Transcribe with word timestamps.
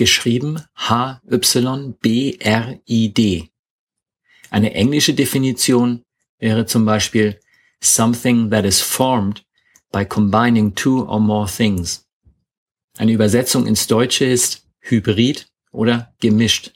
geschrieben 0.00 0.64
H-Y-B-R-I-D. 0.76 1.20
Eine 4.48 4.72
englische 4.72 5.12
Definition 5.12 6.06
wäre 6.38 6.64
zum 6.64 6.86
Beispiel 6.86 7.38
something 7.82 8.48
that 8.48 8.64
is 8.64 8.80
formed 8.80 9.44
by 9.92 10.06
combining 10.06 10.74
two 10.74 11.06
or 11.06 11.20
more 11.20 11.46
things. 11.46 12.08
Eine 12.96 13.12
Übersetzung 13.12 13.66
ins 13.66 13.86
Deutsche 13.88 14.24
ist 14.24 14.66
Hybrid 14.80 15.48
oder 15.70 16.14
gemischt. 16.18 16.72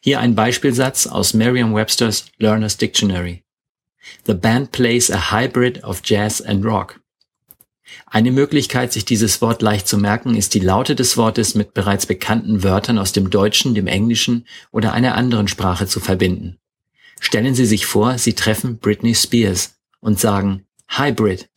Hier 0.00 0.18
ein 0.18 0.34
Beispielsatz 0.34 1.06
aus 1.06 1.34
Merriam-Webster's 1.34 2.32
Learner's 2.38 2.78
Dictionary. 2.78 3.44
The 4.24 4.32
band 4.32 4.72
plays 4.72 5.10
a 5.10 5.30
hybrid 5.30 5.84
of 5.84 6.00
jazz 6.02 6.40
and 6.40 6.64
rock. 6.64 6.98
Eine 8.06 8.30
Möglichkeit, 8.30 8.92
sich 8.92 9.04
dieses 9.04 9.40
Wort 9.40 9.62
leicht 9.62 9.88
zu 9.88 9.98
merken, 9.98 10.34
ist 10.34 10.54
die 10.54 10.60
Laute 10.60 10.94
des 10.94 11.16
Wortes 11.16 11.54
mit 11.54 11.74
bereits 11.74 12.06
bekannten 12.06 12.62
Wörtern 12.62 12.98
aus 12.98 13.12
dem 13.12 13.30
Deutschen, 13.30 13.74
dem 13.74 13.86
Englischen 13.86 14.46
oder 14.70 14.92
einer 14.92 15.14
anderen 15.14 15.48
Sprache 15.48 15.86
zu 15.86 16.00
verbinden. 16.00 16.58
Stellen 17.20 17.54
Sie 17.54 17.66
sich 17.66 17.86
vor, 17.86 18.18
Sie 18.18 18.34
treffen 18.34 18.78
Britney 18.78 19.14
Spears 19.14 19.76
und 20.00 20.18
sagen 20.18 20.66
Hybrid. 20.88 21.48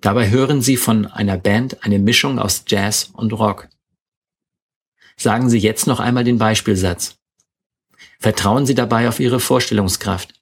Dabei 0.00 0.30
hören 0.30 0.62
Sie 0.62 0.76
von 0.76 1.06
einer 1.06 1.36
Band 1.36 1.84
eine 1.84 1.98
Mischung 1.98 2.38
aus 2.38 2.64
Jazz 2.66 3.10
und 3.12 3.32
Rock. 3.32 3.68
Sagen 5.16 5.50
Sie 5.50 5.58
jetzt 5.58 5.86
noch 5.86 6.00
einmal 6.00 6.24
den 6.24 6.38
Beispielsatz. 6.38 7.16
Vertrauen 8.18 8.66
Sie 8.66 8.74
dabei 8.74 9.08
auf 9.08 9.20
Ihre 9.20 9.40
Vorstellungskraft. 9.40 10.41